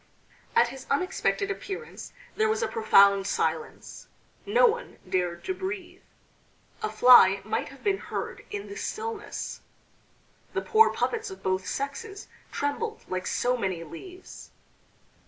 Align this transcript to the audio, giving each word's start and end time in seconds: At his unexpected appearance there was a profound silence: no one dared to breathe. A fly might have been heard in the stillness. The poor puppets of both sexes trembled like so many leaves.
At 0.55 0.69
his 0.69 0.87
unexpected 0.89 1.51
appearance 1.51 2.11
there 2.35 2.49
was 2.49 2.63
a 2.63 2.67
profound 2.67 3.27
silence: 3.27 4.07
no 4.47 4.65
one 4.65 4.97
dared 5.07 5.43
to 5.43 5.53
breathe. 5.53 6.01
A 6.81 6.89
fly 6.89 7.39
might 7.45 7.69
have 7.69 7.83
been 7.83 7.99
heard 7.99 8.43
in 8.49 8.67
the 8.67 8.75
stillness. 8.75 9.61
The 10.53 10.61
poor 10.63 10.91
puppets 10.91 11.29
of 11.29 11.43
both 11.43 11.67
sexes 11.67 12.27
trembled 12.51 13.05
like 13.09 13.27
so 13.27 13.55
many 13.55 13.83
leaves. 13.83 14.49